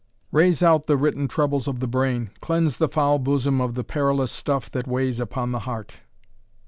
[0.31, 4.31] Raze out the written troubles of the brain, Cleanse the foul bosom of the perilous
[4.31, 5.99] stuff That weighs upon the heart.